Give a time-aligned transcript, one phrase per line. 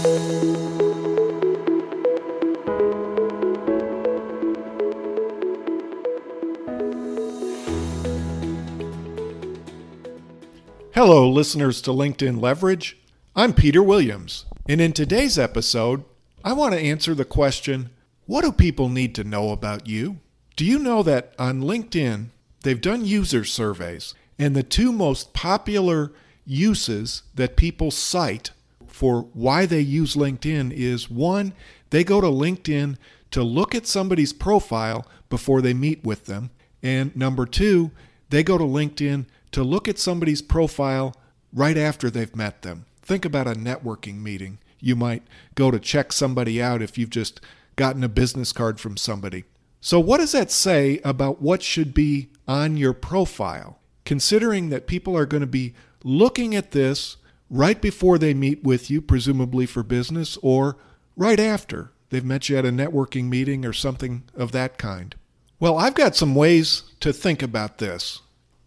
[11.30, 12.98] listeners to LinkedIn Leverage.
[13.36, 16.06] I'm Peter Williams, and in today's episode,
[16.44, 17.92] I want to answer the question
[18.26, 20.22] what do people need to know about you?
[20.56, 22.30] Do you know that on LinkedIn,
[22.64, 26.14] they've done user surveys, and the two most popular
[26.48, 28.50] uses that people cite
[29.02, 31.54] for why they use LinkedIn is one,
[31.90, 32.98] they go to LinkedIn
[33.32, 36.52] to look at somebody's profile before they meet with them,
[36.84, 37.90] and number two,
[38.30, 41.16] they go to LinkedIn to look at somebody's profile
[41.52, 42.86] right after they've met them.
[43.02, 44.60] Think about a networking meeting.
[44.80, 45.24] You might
[45.56, 47.42] go to check somebody out if you've just
[47.78, 49.46] gotten a business card from somebody.
[49.80, 53.80] So, what does that say about what should be on your profile?
[54.06, 55.74] Considering that people are going to be
[56.04, 57.18] looking at this
[57.52, 60.78] right before they meet with you, presumably for business, or
[61.18, 65.16] right after they've met you at a networking meeting or something of that kind.
[65.60, 68.22] Well, I've got some ways to think about this.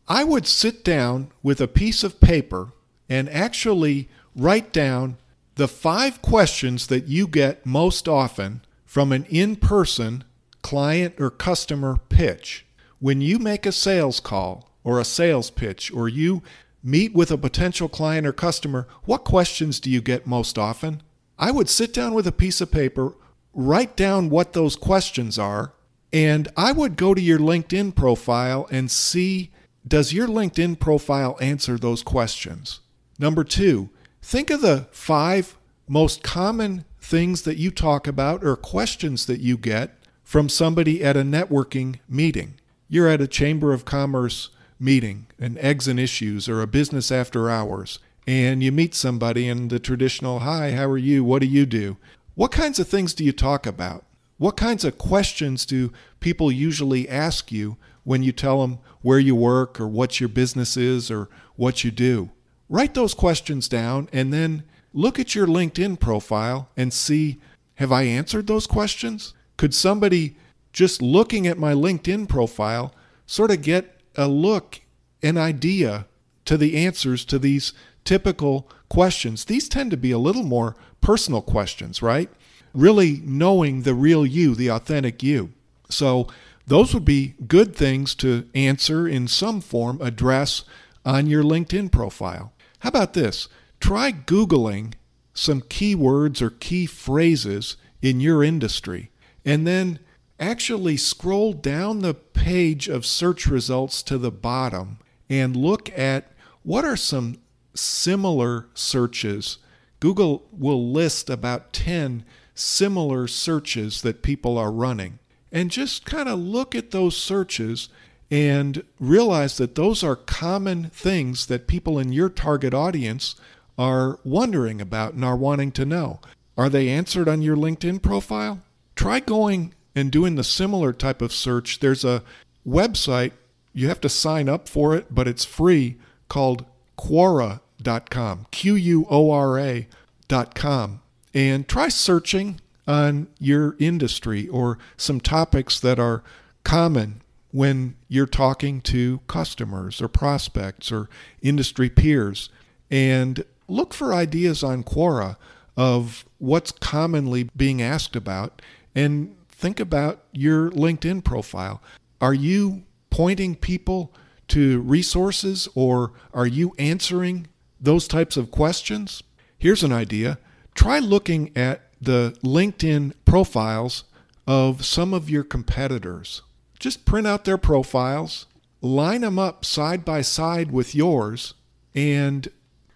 [0.06, 2.72] I would sit down with a piece of paper
[3.08, 5.16] and actually write down
[5.54, 10.24] the five questions that you get most often from an in person
[10.62, 12.66] client or customer pitch.
[12.98, 16.42] When you make a sales call or a sales pitch or you
[16.84, 21.02] meet with a potential client or customer, what questions do you get most often?
[21.38, 23.14] I would sit down with a piece of paper,
[23.54, 25.72] write down what those questions are,
[26.12, 29.50] and I would go to your LinkedIn profile and see
[29.86, 32.80] does your LinkedIn profile answer those questions?
[33.18, 33.90] Number two,
[34.22, 39.58] think of the five most common things that you talk about or questions that you
[39.58, 42.54] get from somebody at a networking meeting.
[42.88, 44.48] You're at a Chamber of Commerce
[44.84, 49.68] meeting, an eggs and issues, or a business after hours, and you meet somebody in
[49.68, 51.24] the traditional, Hi, how are you?
[51.24, 51.96] What do you do?
[52.34, 54.04] What kinds of things do you talk about?
[54.38, 59.34] What kinds of questions do people usually ask you when you tell them where you
[59.34, 62.30] work or what your business is or what you do?
[62.68, 67.40] Write those questions down and then look at your LinkedIn profile and see
[67.76, 69.34] have I answered those questions?
[69.56, 70.36] Could somebody
[70.72, 72.94] just looking at my LinkedIn profile
[73.26, 74.80] sort of get a look,
[75.22, 76.06] an idea
[76.44, 77.72] to the answers to these
[78.04, 79.44] typical questions?
[79.44, 82.30] These tend to be a little more personal questions, right?
[82.72, 85.52] Really knowing the real you, the authentic you.
[85.88, 86.28] So,
[86.66, 90.64] those would be good things to answer in some form, address
[91.04, 92.52] on your LinkedIn profile.
[92.78, 93.48] How about this?
[93.80, 94.94] Try Googling
[95.34, 99.10] some keywords or key phrases in your industry
[99.44, 99.98] and then
[100.40, 104.98] actually scroll down the page of search results to the bottom
[105.30, 106.30] and look at
[106.62, 107.38] what are some
[107.72, 109.56] similar searches.
[109.98, 112.22] Google will list about 10
[112.54, 115.18] similar searches that people are running
[115.50, 117.88] and just kind of look at those searches
[118.30, 123.36] and realize that those are common things that people in your target audience
[123.78, 126.20] are wondering about and are wanting to know.
[126.58, 128.60] Are they answered on your LinkedIn profile?
[128.96, 131.80] Try going and doing the similar type of search.
[131.80, 132.22] There's a
[132.66, 133.32] website,
[133.72, 135.96] you have to sign up for it, but it's free
[136.28, 136.64] called
[136.98, 141.00] Quora.com, Q U O R A.com.
[141.32, 146.22] And try searching on your industry or some topics that are
[146.62, 151.08] common when you're talking to customers or prospects or
[151.40, 152.48] industry peers.
[152.90, 155.36] And look for ideas on Quora
[155.76, 158.60] of what's commonly being asked about
[158.94, 161.82] and think about your LinkedIn profile.
[162.20, 164.12] Are you pointing people
[164.48, 167.46] to resources or are you answering
[167.80, 169.22] those types of questions?
[169.58, 170.38] Here's an idea
[170.74, 174.04] try looking at the LinkedIn profiles
[174.46, 176.42] of some of your competitors.
[176.78, 178.46] Just print out their profiles,
[178.80, 181.54] line them up side by side with yours,
[181.94, 182.48] and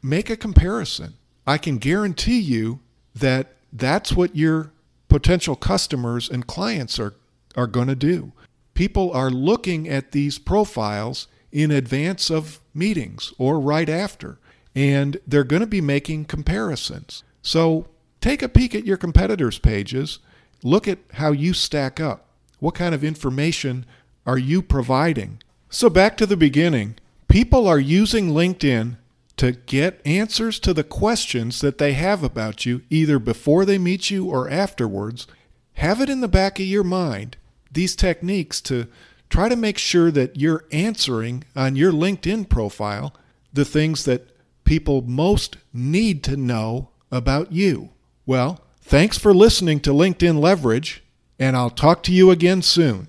[0.02, 1.14] make a comparison.
[1.46, 2.80] I can guarantee you
[3.14, 4.72] that that's what your
[5.08, 7.14] potential customers and clients are,
[7.56, 8.32] are going to do.
[8.74, 14.38] People are looking at these profiles in advance of meetings or right after,
[14.74, 17.24] and they're going to be making comparisons.
[17.42, 17.88] So
[18.20, 20.18] Take a peek at your competitors' pages.
[20.62, 22.26] Look at how you stack up.
[22.58, 23.86] What kind of information
[24.26, 25.40] are you providing?
[25.70, 26.96] So, back to the beginning
[27.28, 28.96] people are using LinkedIn
[29.38, 34.10] to get answers to the questions that they have about you, either before they meet
[34.10, 35.26] you or afterwards.
[35.74, 37.36] Have it in the back of your mind,
[37.70, 38.88] these techniques to
[39.30, 43.14] try to make sure that you're answering on your LinkedIn profile
[43.52, 44.30] the things that
[44.64, 47.90] people most need to know about you?
[48.26, 51.04] Well, thanks for listening to LinkedIn Leverage,
[51.38, 53.08] and I'll talk to you again soon.